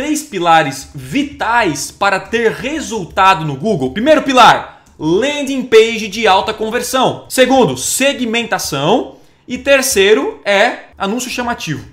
[0.00, 3.90] três pilares vitais para ter resultado no Google.
[3.90, 7.26] Primeiro pilar, landing page de alta conversão.
[7.28, 9.16] Segundo, segmentação.
[9.46, 11.84] E terceiro é anúncio chamativo.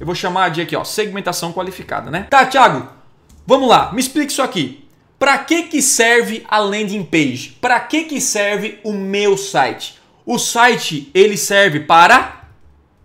[0.00, 2.26] Eu vou chamar de aqui, ó, segmentação qualificada, né?
[2.30, 2.88] Tá, Thiago,
[3.46, 4.88] vamos lá, me explica isso aqui.
[5.18, 7.58] Para que, que serve a landing page?
[7.60, 9.98] Para que, que serve o meu site?
[10.24, 12.37] O site ele serve para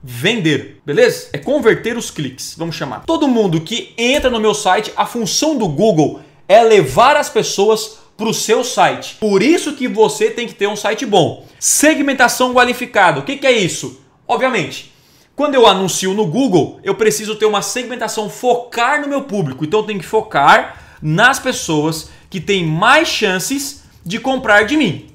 [0.04, 1.30] vender, beleza?
[1.32, 3.06] É converter os cliques, vamos chamar.
[3.06, 8.00] Todo mundo que entra no meu site, a função do Google é levar as pessoas
[8.18, 9.16] para o seu site.
[9.20, 11.46] Por isso que você tem que ter um site bom.
[11.58, 13.22] Segmentação qualificada.
[13.22, 14.02] O que, que é isso?
[14.28, 14.94] Obviamente,
[15.36, 19.64] quando eu anuncio no Google, eu preciso ter uma segmentação, focar no meu público.
[19.64, 25.08] Então eu tenho que focar nas pessoas que têm mais chances de comprar de mim.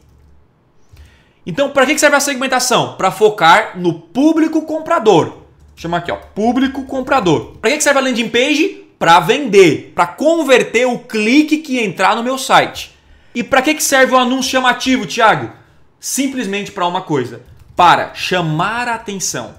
[1.49, 2.95] Então, para que serve a segmentação?
[2.99, 5.29] Para focar no público comprador.
[5.29, 5.43] Vou
[5.77, 7.57] chamar aqui, ó, público comprador.
[7.59, 8.85] Para que serve a landing page?
[8.99, 12.95] Para vender, para converter o clique que entrar no meu site.
[13.35, 15.51] E para que serve o anúncio chamativo, Thiago?
[15.99, 17.41] Simplesmente para uma coisa:
[17.75, 19.55] para chamar a atenção.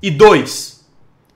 [0.00, 0.86] E dois,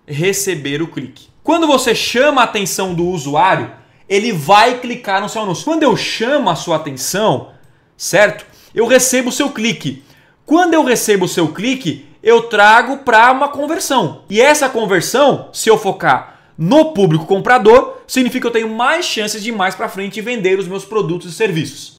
[0.06, 1.26] receber o clique.
[1.42, 3.72] Quando você chama a atenção do usuário,
[4.08, 5.64] ele vai clicar no seu anúncio.
[5.64, 7.50] Quando eu chamo a sua atenção,
[7.96, 8.53] certo?
[8.74, 10.02] Eu recebo o seu clique.
[10.44, 14.24] Quando eu recebo o seu clique, eu trago para uma conversão.
[14.28, 19.42] E essa conversão, se eu focar no público comprador, significa que eu tenho mais chances
[19.42, 21.94] de mais para frente vender os meus produtos e serviços.